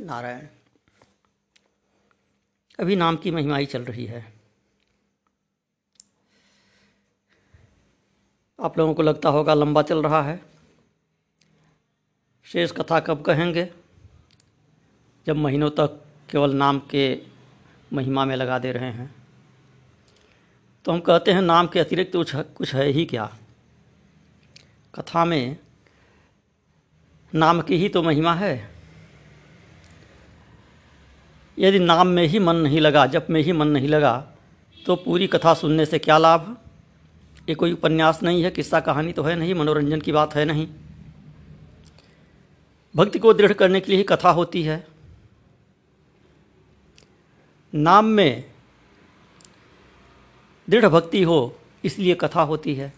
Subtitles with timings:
[0.00, 0.46] नारायण।
[2.80, 4.32] अभी नाम की महिमा ही चल रही है।
[8.60, 10.42] आप लोगों को लगता होगा लंबा चल रहा है।
[12.44, 13.72] शेष कथा कब कहेंगे?
[15.26, 17.22] जब महीनों तक केवल नाम के
[17.92, 19.14] महिमा में लगा दे रहे हैं।
[20.84, 23.38] तो हम कहते हैं नाम के अतिरिक्त कुछ कुछ है ही क्या?
[24.94, 25.58] कथा में
[27.34, 28.73] नाम की ही तो महिमा है।
[31.58, 34.16] यदि नाम में ही मन नहीं लगा, जप में ही मन नहीं लगा
[34.86, 36.56] तो पूरी कथा सुनने से क्या लाभ?
[37.48, 40.66] ये कोई उपन्यास नहीं है, किस्सा कहानी तो है नहीं, मनोरंजन की बात है नहीं।
[42.94, 44.86] भक्ति को दृढ़ करने के लिए ही कथा होती है।
[47.72, 48.44] नाम में
[50.68, 52.92] दृढ़ भक्ति हो, इसलिए कथा होती है।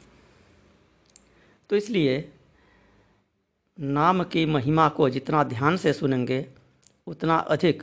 [1.70, 2.32] तो इसलिए
[3.78, 6.46] नाम की महिमा को जितना ध्यान से सुनेंगे,
[7.06, 7.82] उतना अधिक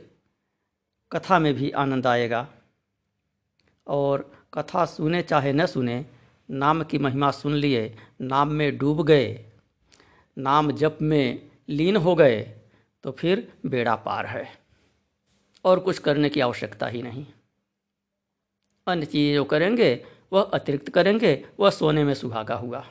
[1.14, 2.48] कथा में भी आनंद आएगा।
[3.88, 6.06] और कथा सुने चाहे न सुने,
[6.50, 9.46] नाम की महिमा सुन लिए, नाम में डूब गए,
[10.38, 12.42] नाम जप में लीन हो गए
[13.04, 14.64] तो फिर बेड़ा पार है।
[15.66, 17.26] और कुछ करने की आवश्यकता ही नहीं।
[18.88, 22.86] अन्य चीज़ें जो करेंगे, वह अतिरिक्त करेंगे, वह सोने में सुहागा हुआ।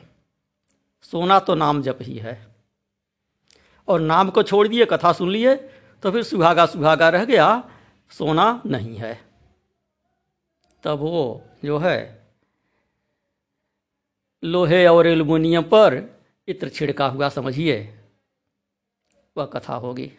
[1.03, 2.55] सोना तो नाम जप ही है।
[3.87, 5.55] और नाम को छोड़ दिए, कथा सुन लिए
[6.03, 7.69] तो फिर सुहागा सुहागा रह गया
[8.17, 9.25] सोना नहीं है।
[10.83, 12.27] तब वो जो है,
[14.43, 17.99] लोहे और एल्युमिनियम पर इत्र छिड़का हुआ, समझिए,
[19.37, 20.11] वह कथा होगी।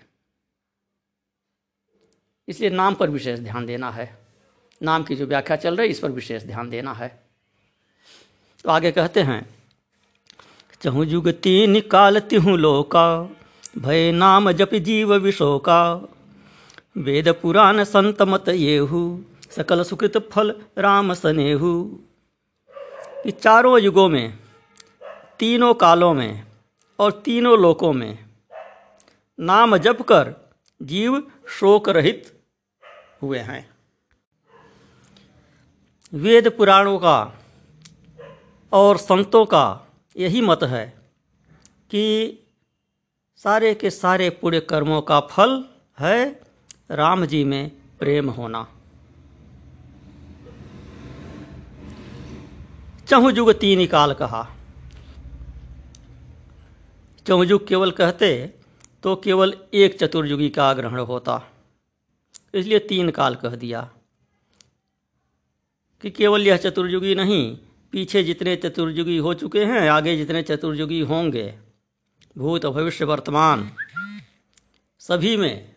[2.49, 4.19] इसलिए नाम पर विशेष ध्यान देना है।
[4.83, 7.23] नाम की जो व्याख्या चल रही है, इस पर विशेष ध्यान देना है।
[8.65, 9.59] तो आगे कहते हैं,
[10.81, 13.37] चहु जुग तीन काल तिहु लोका,
[13.79, 16.09] भय नाम जप जीव विशोका।
[16.97, 19.19] वेद पुराण संत मत येहु,
[19.51, 21.85] सकल सुकृत फल राम सनेहु।
[23.25, 24.39] कि चारों युगों में,
[25.39, 26.47] तीनों कालों में
[26.99, 28.19] और तीनों लोकों में
[29.41, 30.35] नाम जप कर
[30.83, 32.41] जीव शोक रहित
[33.23, 33.71] हुए हैं।
[36.15, 37.35] वेद पुराणों का
[38.73, 40.99] और संतों का यही मत है
[41.91, 42.39] कि
[43.37, 45.65] सारे के सारे पुण्य कर्मों का फल
[46.01, 46.45] है
[46.91, 48.69] राम जी में प्रेम होना।
[53.09, 54.51] चहुजुग तीन काल कहा।
[57.27, 58.55] चहुजुग केवल कहते
[59.03, 61.43] तो केवल एक चतुर्युगी का ग्रहण होता।
[62.55, 63.91] इसलिए तीन काल कह दिया।
[66.03, 67.59] कि केवल यह चतुर्युगी नहीं,
[67.93, 71.59] पीछे जितने चतुर्युगी हो चुके हैं, आगे जितने चतुर्युगी होंगे।
[72.39, 73.71] भूत, भविष्य, वर्तमान,
[74.99, 75.75] सभी में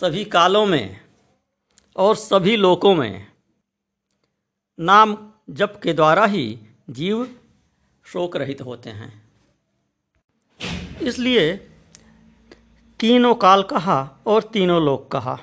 [0.00, 1.00] सभी कालों में
[1.96, 3.32] और सभी लोकों में।
[4.80, 6.60] नाम जप के द्वारा ही
[6.90, 7.40] जीव
[8.04, 9.28] शोक रहित होते हैं।
[11.02, 11.56] इसलिए
[13.00, 15.38] तीनों काल कहा और तीनों लोक कहा।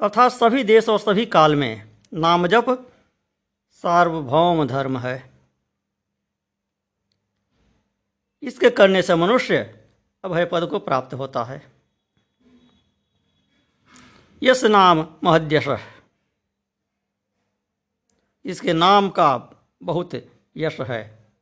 [0.00, 2.90] अर्थात सभी देश और सभी काल में नाम जप
[3.70, 5.32] सार्वभौम धर्म है।
[8.42, 9.83] इसके करने से मनुष्य
[10.24, 11.72] अभय पद को प्राप्त होता है।
[14.42, 15.68] यस नाम महद्यश।
[18.44, 19.50] इसके नाम का
[19.82, 20.10] बहुत
[20.56, 21.32] यश है।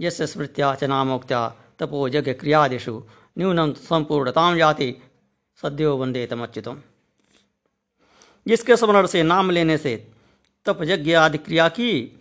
[0.00, 3.04] यश स्मृत्या च नामोक्त्या तपो यज्ञ क्रियादिषु
[3.38, 4.96] न्यूनम संपूर्णताम जाति
[5.62, 6.82] सद्यो वंदे तमच्युतम।
[8.48, 10.12] जिसके स्मरण से नाम लेने से
[10.64, 12.20] तप यज्ञ आदि क्रिया की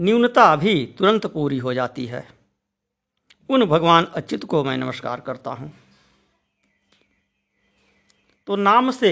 [0.00, 2.37] न्यूनता भी तुरंत पूरी हो जाती है।
[3.50, 5.72] उन भगवान अच्युत को मैं नमस्कार करता हूँ।
[8.48, 9.10] तो नाम से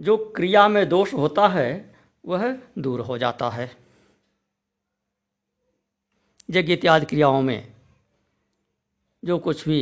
[0.00, 1.94] जो क्रिया में दोष होता है,
[2.24, 3.70] वह दूर हो जाता है।
[6.50, 7.72] यज्ञ इत्यादि क्रियाओं में
[9.22, 9.80] जो कुछ भी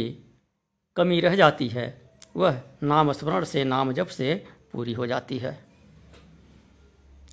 [0.96, 4.34] कमी रह जाती है, वह नाम स्मरण से, नाम जप से
[4.72, 5.58] पूरी हो जाती है।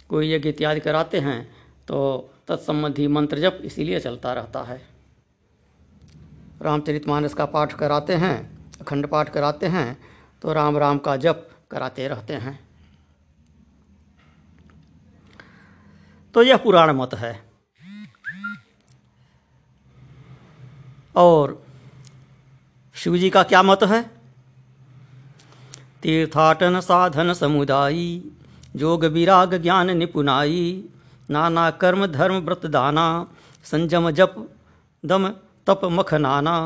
[0.10, 1.42] कोई यज्ञ इत्यादि कराते हैं
[1.88, 1.98] तो
[2.48, 4.97] तत्संबंधी मंत्र जप इसीलिए चलता रहता है।
[6.62, 8.38] रामचरितमानस का पाठ कराते हैं,
[8.81, 9.98] अखंड पाठ कराते हैं
[10.42, 12.59] तो राम राम का जप कराते रहते हैं।
[16.36, 17.39] तो यह पुराण मत है।
[21.15, 21.65] और
[22.95, 24.01] शिव जी का क्या मत है?
[26.03, 28.31] तीर्थाटन साधन समुदायी,
[28.75, 30.89] जोग विराग ज्ञान निपुणाई
[31.30, 33.06] नाना कर्म धर्म व्रत दाना
[33.63, 34.36] संजम जप,
[35.03, 35.30] दम
[35.68, 36.58] तप मख नाना,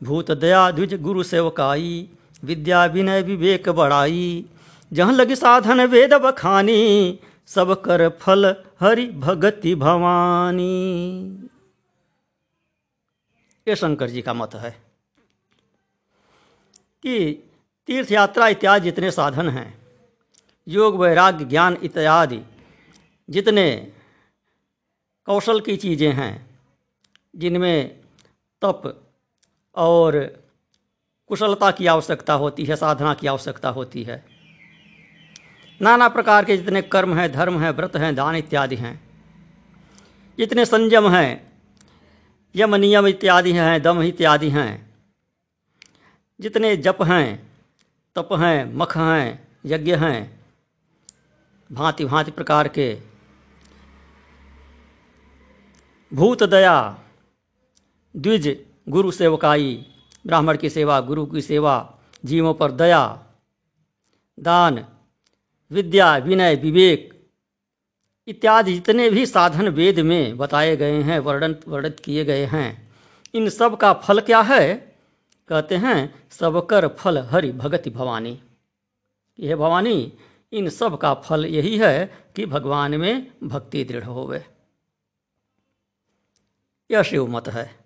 [0.00, 2.08] भूत दया द्विज गुरु सेवकाई,
[2.42, 4.44] विद्या विनय विवेक बड़ाई
[4.90, 7.18] जहाँ लगी साधन वेद बखानी,
[7.48, 10.68] सब कर फल हरि भगति भवानी।
[13.66, 14.70] ये शंकर जी का मत है
[17.02, 17.42] कि
[17.88, 19.68] तीर्थ यात्रा इत्यादि जितने साधन हैं,
[20.66, 22.40] योग, वैराग्य, ज्ञान इत्यादि
[23.28, 23.92] जितने
[25.28, 26.34] कौशल की चीज़ें हैं,
[27.34, 28.05] जिनमें
[28.62, 29.06] तप
[29.74, 30.16] और
[31.28, 34.24] कुशलता की आवश्यकता होती है, साधना की आवश्यकता होती है।
[35.82, 39.00] नाना प्रकार के जितने कर्म हैं, धर्म हैं, व्रत हैं, दान इत्यादि हैं,
[40.38, 41.52] जितने संयम हैं,
[42.54, 44.94] यम नियम इत्यादि हैं, दम इत्यादि हैं,
[46.40, 47.50] जितने जप हैं,
[48.16, 50.40] तप हैं, मख हैं, यज्ञ हैं
[51.70, 52.98] भांति भांति प्रकार के,
[56.12, 56.76] भूत दया
[58.16, 59.86] द्विज गुरु सेवकाई,
[60.26, 63.26] ब्राह्मण की सेवा, गुरु की सेवा, जीवों पर दया,
[64.40, 64.86] दान,
[65.70, 67.28] विद्या, विनय, विवेक
[68.28, 72.92] इत्यादि जितने भी साधन वेद में बताए गए हैं, वर्णन, वर्णित किए गए हैं,
[73.34, 74.96] इन सब का फल क्या है?
[75.48, 78.42] कहते हैं सबकर फल हरि भगति भवानी।
[79.38, 80.12] यह भवानी,
[80.52, 84.46] इन सब का फल यही है कि भगवान में भक्ति दृढ़ होवे।
[86.90, 87.85] यह शिव मत है।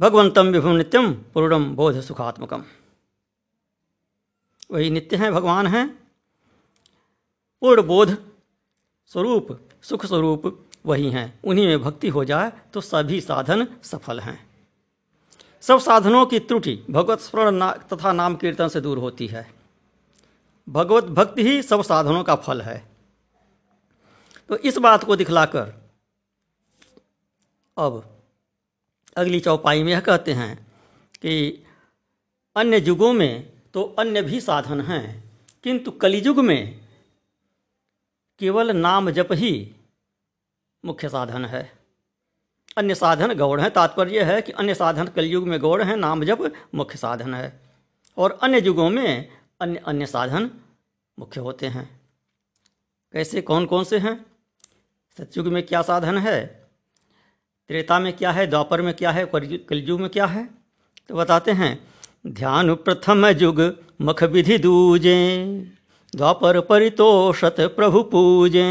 [0.00, 2.64] भगवंतम विभु नित्यम पूर्णम बोध सुखात्मकम
[4.70, 5.88] वही नित्य हैं भगवान हैं।
[7.62, 8.16] पूर्ण बोध
[9.06, 9.48] स्वरूप
[9.82, 14.38] सुख स्वरूप वही हैं। उन्हीं में भक्ति हो जाए तो सभी साधन सफल हैं।
[15.60, 19.50] सब साधनों की त्रुटि भगवत स्मरण ना, तथा नाम कीर्तन से दूर होती है।
[20.68, 22.90] भगवत भक्ति ही सब साधनों का फल है।
[24.48, 25.72] तो इस बात को दिखलाकर
[27.76, 28.19] अब
[29.16, 30.54] अगली चौपाई में यह कहते हैं
[31.14, 31.64] कि
[32.56, 35.32] अन्य युगों में तो अन्य भी साधन हैं,
[35.64, 36.80] किंतु कलियुग में
[38.40, 39.52] केवल नाम जप ही
[40.84, 41.70] मुख्य साधन है।
[42.76, 46.52] अन्य साधन गौड़ हैं, तात्पर्य है कि अन्य साधन कलयुग में गौड़ हैं, नाम जप
[46.74, 47.60] मुख्य साधन है,
[48.16, 49.28] और अन्य युगों में
[49.60, 50.50] अन्य अन्य साधन
[51.18, 51.88] मुख्य होते हैं।
[53.14, 54.24] कैसे कौन कौन से हैं?
[55.16, 56.59] सतयुग में क्या साधन है?
[57.70, 60.48] त्रेता में क्या है, द्वापर में क्या है कलयुग में क्या है?
[61.08, 61.78] तो बताते हैं,
[62.26, 63.60] ध्यान प्रथम युग
[64.02, 65.18] मख विधि दूजे,
[66.16, 68.66] द्वापर परितोषत प्रभु पूजे।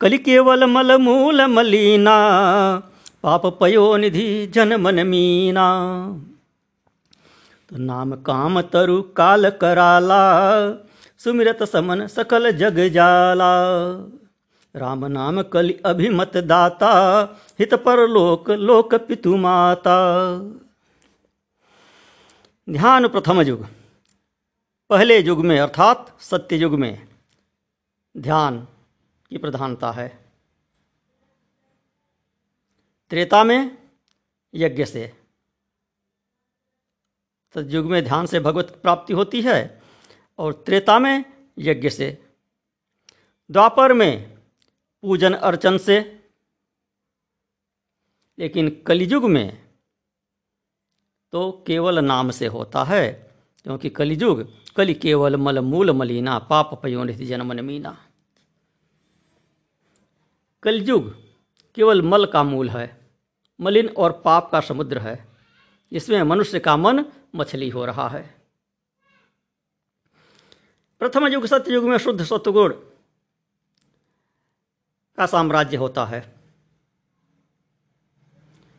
[0.00, 2.16] कलि केवल मल मूल मलीना,
[3.22, 5.66] पाप पयो निधि जन मन मीना।
[7.70, 10.22] तो नाम काम तरु काल कराला,
[11.18, 13.52] सुमिरत समन सकल जग जाला।
[14.76, 16.92] राम नाम कलि अभिमत दाता
[17.58, 20.38] हित पर लोक लोक पितु माता।
[22.70, 23.66] ध्यान प्रथम युग।
[24.90, 27.08] पहले युग में, अर्थात सत्य युग में,
[28.16, 28.68] ध्यान
[29.30, 30.24] की प्रधानता है।
[33.10, 33.78] त्रेता में,
[34.54, 35.12] यज्ञ से।
[37.54, 39.82] सतयुग में ध्यान से भगवत प्राप्ति होती है,
[40.38, 41.24] और त्रेता में
[41.58, 42.26] यज्ञ से।
[43.50, 44.31] द्वापर में
[45.04, 45.98] पूजन अर्चन से।
[48.38, 49.58] लेकिन कलियुग में
[51.32, 53.10] तो केवल नाम से होता है,
[53.66, 57.96] क्योंकि कलियुग, कलि केवल मल मूल मलिना, पाप पयोनिधि जन्मन मीना
[60.62, 61.10] कलयुग
[61.76, 62.86] केवल मल का मूल है,
[63.60, 65.16] मलिन और पाप का समुद्र है,
[65.92, 67.04] इसमें मनुष्य का मन
[67.34, 68.22] मछली हो रहा है।
[71.00, 72.74] प्रथम युग सत्ययुग में शुद्ध सत्वगुण
[75.16, 76.34] का साम्राज्य होता है।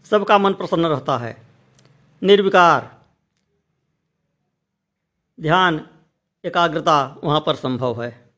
[0.06, 1.48] सबका मन प्रसन्न रहता है।
[2.24, 3.02] निर्विकार,
[5.40, 5.90] ध्यान,
[6.46, 8.34] एकाग्रता वहाँ पर संभव है।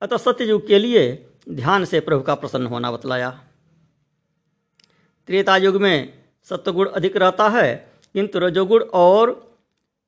[0.00, 3.44] अतः सत्ययुग के लिए ध्यान से प्रभु का प्रसन्न होना बतलाया।
[5.26, 9.58] त्रेता युग में सत्वगुण अधिक रहता है, किंतु रजोगुण और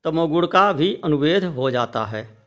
[0.04, 2.41] तमोगुण का भी अनुवेद हो जाता है।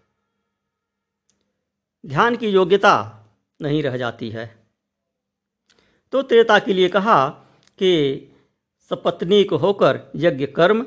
[2.05, 3.25] ध्यान की योग्यता
[3.62, 4.67] नहीं रह जाती है।
[6.12, 7.29] तो त्रेता के लिए कहा
[7.77, 8.21] कि
[8.89, 10.83] सपत्नीक होकर यज्ञ कर्म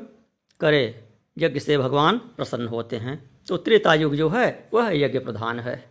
[0.59, 5.59] करे, यज्ञ से भगवान प्रसन्न होते हैं। तो त्रेता युग जो है, वह यज्ञ प्रधान
[5.59, 5.89] है।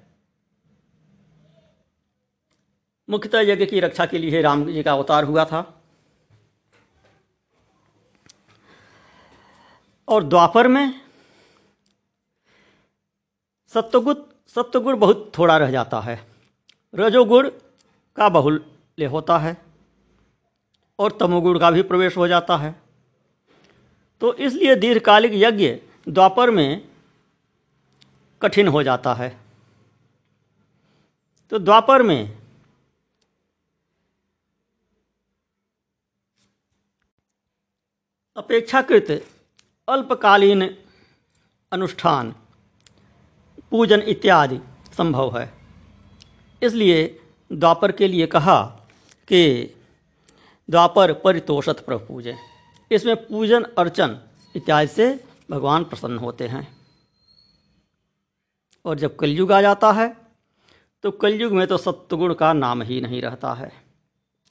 [3.11, 5.82] मुख्यतः यज्ञ की रक्षा के लिए राम जी का अवतार हुआ था।
[10.08, 11.07] और द्वापर में
[13.75, 14.14] सत्वगुण
[14.56, 16.26] सत्वगुण बहुत थोड़ा रह जाता है।
[16.94, 17.48] रजोगुण
[18.16, 19.56] का बहुल्य होता है
[20.98, 22.75] और तमोगुण का भी प्रवेश हो जाता है।
[24.22, 25.68] तो इसलिए दीर्घकालिक यज्ञ
[26.08, 26.88] द्वापर में
[28.42, 29.28] कठिन हो जाता है।
[31.52, 32.38] तो द्वापर में
[38.37, 39.10] अपेक्षाकृत
[39.88, 40.76] अल्पकालीन
[41.72, 42.34] अनुष्ठान
[43.72, 44.58] पूजन इत्यादि
[44.98, 45.50] संभव है।
[46.62, 47.20] इसलिए
[47.50, 48.60] द्वापर के लिए कहा
[49.28, 49.75] कि
[50.68, 52.34] द्वापर परितोषत प्रभु पूजे।
[52.90, 54.18] इसमें पूजन, अर्चन
[54.54, 56.66] इत्यादि से भगवान प्रसन्न होते हैं।
[58.84, 60.16] और जब कलयुग आ जाता है
[61.04, 63.70] तो कलयुग में तो सत्वगुण का नाम ही नहीं रहता है।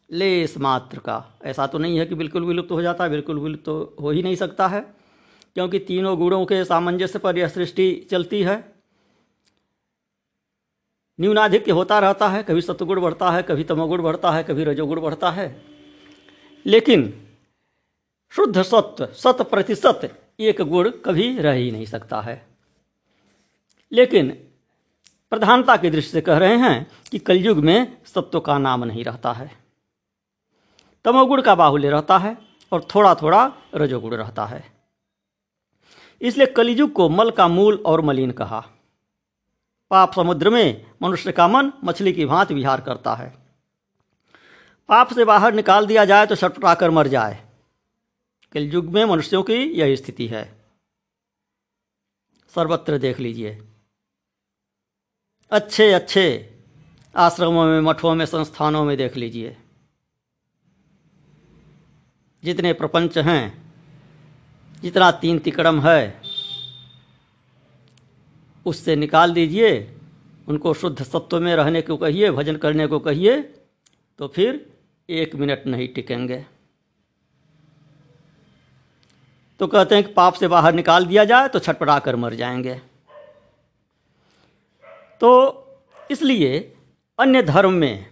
[0.09, 3.65] लेस मात्र का। ऐसा तो नहीं है कि बिल्कुल विलुप्त हो जाता है, बिल्कुल विलुप्त
[3.65, 4.81] तो हो ही नहीं सकता है,
[5.55, 8.76] क्योंकि तीनों गुणों के सामंजस्य पर यह सृष्टि चलती है।
[11.19, 15.31] न्यूनाधिक्य होता रहता है, कभी सत्वगुण बढ़ता है, कभी तमोगुण बढ़ता है, कभी रजोगुण बढ़ता
[15.31, 15.61] है।
[16.65, 17.27] लेकिन
[18.29, 22.47] शुद्ध सत्व शत प्रतिशत एक गुण कभी रह ही नहीं सकता है।
[23.91, 24.29] लेकिन
[25.29, 29.33] प्रधानता की दृष्टि से कह रहे हैं कि कलयुग में सत्व का नाम नहीं रहता
[29.33, 29.51] है।
[31.05, 32.37] तमोगुण का बाहुल्य रहता है
[32.71, 34.71] और थोड़ा थोड़ा रजोगुण रहता है।
[36.21, 38.67] इसलिए कलियुग को मल का मूल और मलिन कहा।
[39.89, 43.37] पाप समुद्र में मनुष्य का मन मछली की भांति विहार करता है।
[44.89, 47.49] पाप से बाहर निकाल दिया जाए तो छटपटा कर मर जाए।
[48.53, 50.65] कलयुग में मनुष्यों की यही स्थिति है।
[52.55, 53.67] सर्वत्र देख लीजिए।
[55.51, 56.53] अच्छे अच्छे
[57.15, 59.57] आश्रमों में, मठों में, संस्थानों में देख लीजिए।
[62.43, 63.73] जितने प्रपंच हैं,
[64.81, 66.21] जितना तीन तिकड़म है
[68.67, 69.71] उससे निकाल दीजिए,
[70.47, 73.39] उनको शुद्ध सत्व में रहने को कहिए, भजन करने को कहिए
[74.19, 74.65] तो फिर
[75.09, 76.45] एक मिनट नहीं टिकेंगे।
[79.59, 82.73] तो कहते हैं कि पाप से बाहर निकाल दिया जाए तो छटपटा कर मर जाएँगे।
[85.21, 85.29] तो
[86.11, 86.59] इसलिए
[87.19, 88.05] अन्य धर्म में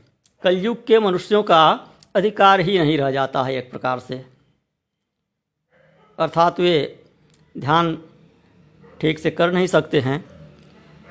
[0.44, 4.26] कलयुग के मनुष्यों का अधिकार ही नहीं रह जाता है एक प्रकार से।
[6.20, 7.04] अर्थात वे
[7.58, 7.98] ध्यान
[9.02, 10.35] ठीक से कर नहीं सकते हैं।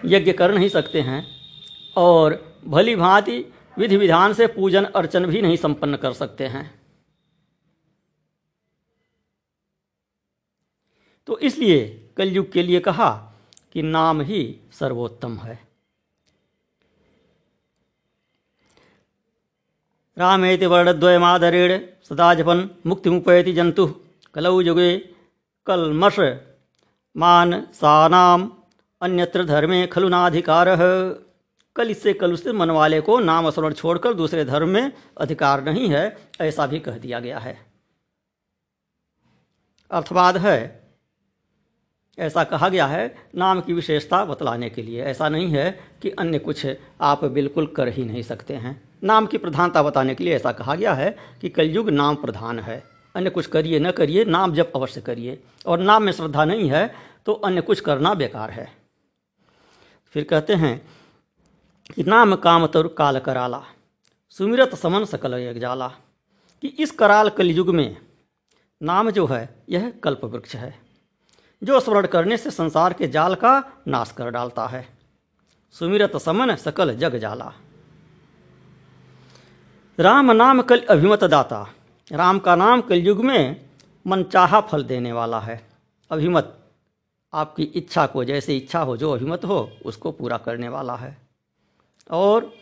[0.04, 1.24] यज्ञ कर नहीं सकते हैं
[1.96, 2.34] और
[2.66, 3.38] भली भांति
[3.78, 6.64] विधि विधान से पूजन अर्चन भी नहीं संपन्न कर सकते हैं।
[11.28, 11.84] तो इसलिए
[12.16, 13.10] कलयुग के लिए कहा
[13.72, 14.40] कि नाम ही
[14.72, 15.58] सर्वोत्तम है।
[20.16, 23.86] रामेति वर्णद्वयमादरेण सदा जपन मुक्ति मुपयति जंतु
[24.34, 24.96] कलौ युगे
[25.66, 26.18] कलमश
[27.16, 28.50] मान सानाम
[29.04, 30.66] अन्यत्र धर्मे खलु नाधिकार।
[31.76, 35.88] कल इससे कल उससे मन वाले को नाम स्मरण छोड़कर दूसरे धर्म में अधिकार नहीं
[35.88, 37.56] है, ऐसा भी कह दिया गया है।
[39.90, 40.58] अर्थवाद है।
[42.18, 45.70] ऐसा कहा गया है, नाम की विशेषता बतलाने के लिए। ऐसा नहीं है
[46.02, 46.66] कि अन्य कुछ
[47.00, 50.74] आप बिल्कुल कर ही नहीं सकते हैं। नाम की प्रधानता बताने के लिए ऐसा कहा
[50.74, 52.82] गया है कि कलयुग नाम प्रधान है।
[53.14, 56.94] अन्य कुछ करिए, न करिए, नाम जब अवश्य करिए। और नाम में श्रद्धा नहीं है
[57.26, 58.83] तो अन्य कुछ करना बेकार है।
[60.14, 60.76] फिर कहते हैं
[61.94, 63.60] कि नाम काम तरु काल कराला,
[64.30, 65.88] सुमिरत समन सकल एक जाला
[66.62, 67.96] कि इस कराल कलयुग में
[68.80, 70.74] नाम जो है, यह कल्प वृक्ष है,
[71.62, 74.86] जो स्मरण करने से संसार के जाल का नाश कर डालता है।
[75.76, 77.52] सुमिरत समन सकल जग जाला
[79.98, 81.66] राम नाम कल अभिमत दाता
[82.10, 83.66] राम का नाम कलयुग में
[84.06, 85.60] मनचाहा फल देने वाला है।
[86.10, 86.60] अभिमत
[87.34, 91.18] आपकी इच्छा को, जैसे इच्छा हो, जो अभिमत हो, उसको पूरा करने वाला है।
[92.10, 92.52] और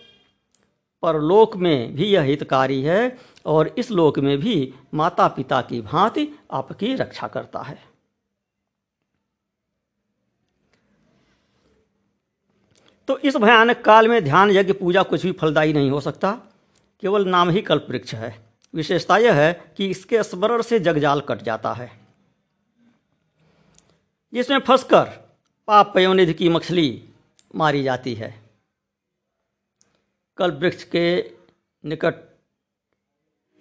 [1.02, 6.28] परलोक में भी यह हितकारी है, और इस लोक में भी माता पिता की भांति
[6.52, 7.92] आपकी रक्षा करता है।
[13.08, 16.32] तो इस भयानक काल में ध्यान यज्ञ पूजा कुछ भी फलदायी नहीं हो सकता,
[17.00, 21.42] केवल नाम ही कल्प वृक्ष है। विशेषता यह है कि इसके स्मरण से जगजाल कट
[21.42, 22.01] जाता है।
[24.32, 25.04] जिसमें फंसकर
[25.68, 27.08] पाप पयोनिधि की मछली
[27.54, 28.42] मारी जाती है।
[30.38, 31.32] कल वृक्ष के
[31.84, 32.14] निकट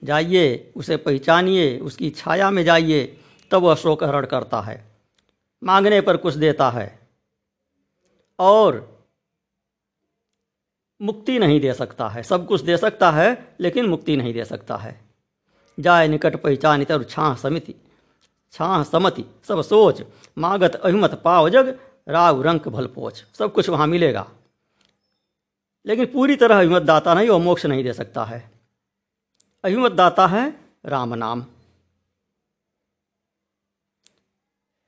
[0.03, 3.17] जाइए, उसे पहचानिए, उसकी छाया में जाइए,
[3.51, 4.83] तब वह शोकहरण करता है,
[5.63, 6.99] मांगने पर कुछ देता है
[8.39, 8.87] और
[11.01, 14.75] मुक्ति नहीं दे सकता है। सब कुछ दे सकता है, लेकिन मुक्ति नहीं दे सकता
[14.77, 14.99] है।
[15.79, 17.75] जाए निकट पहचान तर छाह समिति।
[18.53, 20.01] छाह समति, सब सोच,
[20.37, 21.77] मागत अभिमत पाव जग
[22.07, 24.27] राव रंक भल पोच सब कुछ वहाँ मिलेगा।
[25.85, 28.39] लेकिन पूरी तरह अभिमत दाता नहीं और मोक्ष नहीं दे सकता है।
[29.63, 30.49] अभिमत दाता है
[30.85, 31.41] राम नाम।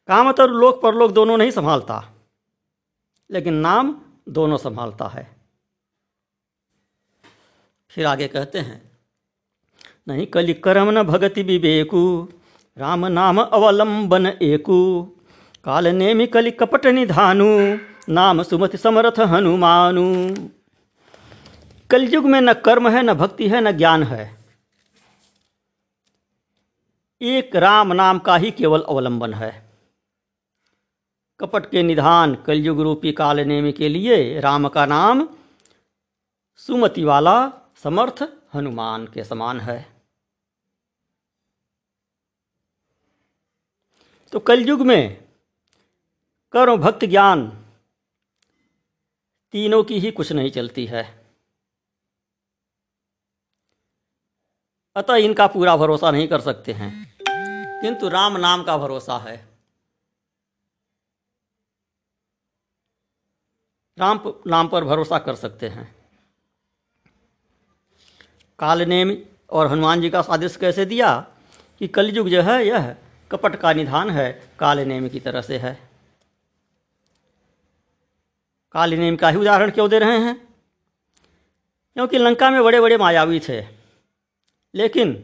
[0.10, 2.01] कामत और लोक परलोक दोनों नहीं संभालता,
[3.29, 3.96] लेकिन नाम
[4.29, 5.24] दोनों संभालता है।
[7.91, 8.82] फिर आगे कहते हैं,
[10.08, 12.27] नहीं कलि करम न भगति विवेकु
[12.77, 15.07] राम नाम अवलंबन एकु।
[15.63, 17.77] काल नेमि कलि कपट निधानु।
[18.09, 20.35] नाम सुमति समर्थ हनुमानु।
[21.89, 24.37] कलयुग में न कर्म है, न भक्ति है, न ज्ञान है।
[27.21, 29.69] एक राम नाम का ही केवल अवलंबन है।
[31.39, 35.29] कपट के निधान कलयुग रूपी काल नेमि के लिए राम का नाम
[36.57, 37.51] सुमति वाला
[37.83, 39.92] समर्थ हनुमान के समान है।
[44.33, 45.23] तो कलयुग में
[46.51, 47.65] कर्म भक्त ज्ञान
[49.51, 51.25] तीनों की ही कुछ नहीं चलती है।
[54.95, 57.17] अतः इनका पूरा भरोसा नहीं कर सकते हैं।
[57.81, 59.47] किंतु राम नाम का भरोसा है।
[63.97, 65.95] राम नाम पर भरोसा कर सकते हैं।
[68.59, 71.35] काल नेम और हनुमान जी का सादृश्य कैसे दिया
[71.79, 72.97] कि कलयुग जो है, यह
[73.33, 75.73] कपट का निधान है काल नेम की तरह से है।
[78.75, 80.35] काल नेम का ही उदाहरण क्यों दे रहे हैं?
[81.97, 83.61] क्योंकि लंका में बड़े बड़े मायावी थे,
[84.73, 85.23] लेकिन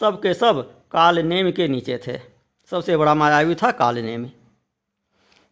[0.00, 2.18] सब के सब काल नेम के नीचे थे।
[2.72, 4.32] सबसे बड़ा मायावी था काल नेमी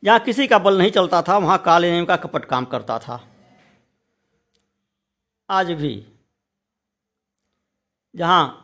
[0.02, 3.20] जहाँ किसी का बल नहीं चलता था, वहाँ काल नेम का कपट काम करता था।
[5.48, 5.94] आज भी
[8.14, 8.58] जहाँ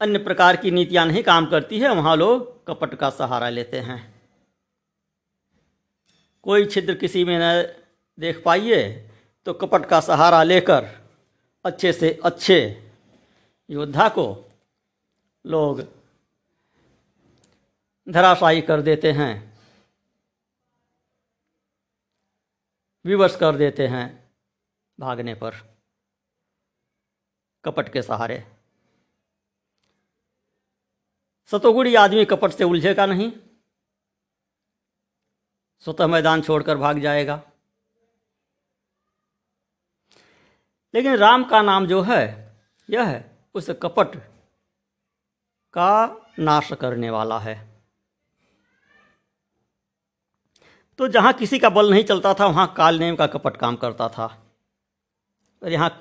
[0.00, 3.98] अन्य प्रकार की नीतियाँ नहीं काम करती है, वहाँ लोग कपट का सहारा लेते हैं।
[6.46, 7.46] कोई छिद्र किसी में न
[8.18, 8.82] देख पाइए
[9.46, 10.86] तो कपट का सहारा लेकर
[11.64, 12.58] अच्छे से अच्छे
[13.68, 14.26] योद्धा को
[15.44, 15.80] लोग
[18.06, 19.32] धराशायी कर देते हैं,
[23.04, 24.06] विवश कर देते हैं
[24.98, 25.60] भागने पर
[27.64, 28.42] कपट के सहारे।
[31.50, 33.32] सतोगुड़ी आदमी कपट से उलझेगा नहीं?
[35.80, 37.42] स्वतः मैदान छोड़कर भाग जाएगा।
[40.94, 42.52] लेकिन राम का नाम जो है,
[42.90, 44.16] यह है, उस कपट
[45.72, 47.82] का नाश करने वाला है।
[50.98, 54.46] तो जहाँ किसी का बल नहीं चलता था, वहाँ कालनेम का कपट काम करता था।
[55.62, 55.98] और यहाँ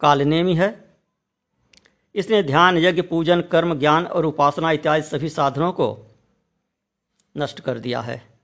[0.00, 0.83] कालनेम ही है।
[2.14, 6.06] इसने ध्यान, यज्ञ, पूजन, कर्म, ज्ञान और उपासना इत्यादि सभी साधनों को
[7.36, 8.38] नष्ट कर दिया है।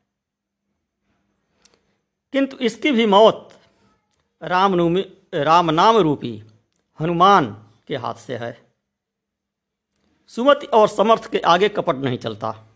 [2.32, 3.60] किंतु इसकी भी मौत
[4.42, 4.98] राम
[5.34, 6.44] राम नाम रूपी
[7.00, 8.72] हनुमान के हाथ से है।
[10.28, 12.66] सुमति और समर्थ के आगे कपट नहीं चलता।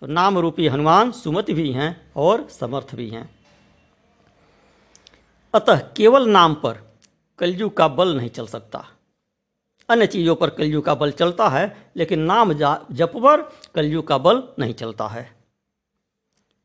[0.00, 3.46] तो नाम रूपी हनुमान, सुमति भी हैं और समर्थ भी हैं।
[5.54, 6.98] अतः केवल नाम पर
[7.38, 8.88] कलयुग का बल नहीं चल सकता।
[9.88, 13.42] अन्य चीज़ों पर कलयुग का बल चलता है, लेकिन नाम जप पर
[13.74, 15.36] कलयुग का बल नहीं चलता है।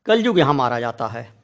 [0.06, 1.34] कलयुग यहाँ मारा जाता है।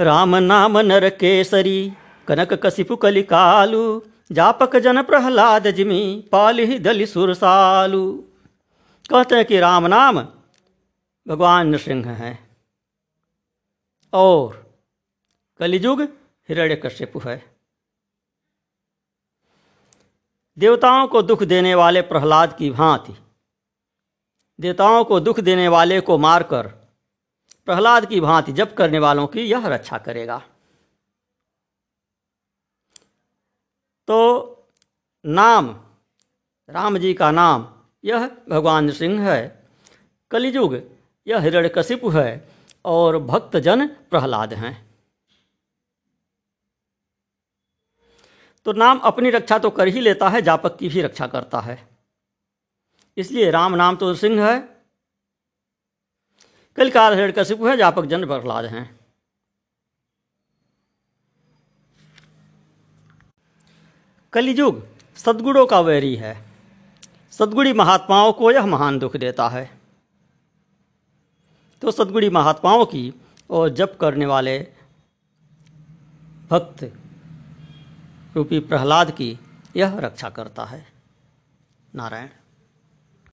[0.00, 1.92] राम नाम नर केसरी,
[2.28, 4.00] कनक कसिपु कलिकालु,
[4.32, 8.22] जापक जन प्रहलाद जिमी, पाली दलि सुरसालु
[9.10, 10.20] कहते हैं कि राम नाम
[11.28, 12.48] भगवान नृसिंह है।
[14.12, 14.74] और
[15.58, 16.02] कलिजुग
[16.48, 17.53] हिरण्यकश्यपु है।
[20.58, 23.16] देवताओं को दुख देने वाले प्रहलाद की भांति।
[24.60, 26.66] देवताओं को दुख देने वाले को मारकर
[27.66, 30.42] प्रहलाद की भांति जप करने वालों की यह रक्षा करेगा।
[34.06, 34.50] तो
[35.26, 35.80] नाम,
[36.70, 39.68] राम जी का नाम, यह भगवान सिंह है।
[40.30, 40.80] कलिजुग
[41.26, 42.48] यह हिरण्यकशिपु है
[42.84, 44.83] और भक्तजन प्रहलाद हैं।
[48.64, 51.88] तो नाम अपनी रक्षा तो कर ही लेता है, जापक की भी रक्षा करता है।
[53.16, 54.58] इसलिए राम नाम तो सिंह है।
[56.76, 59.00] कल काल हिरण्यकशिपु है, जापक जन प्रहलाद हैं।
[64.32, 66.44] कलिजुग सदगुणों का वैरी है।
[67.30, 69.78] सदगुणी महात्माओं को यह महान दुख देता है।
[71.82, 73.12] तो सदगुणी महात्माओं की
[73.50, 74.58] और जप करने वाले
[76.50, 76.92] भक्त
[78.36, 79.38] रूपी प्रहलाद की
[79.76, 80.92] यह रक्षा करता है।
[81.94, 82.28] नारायण।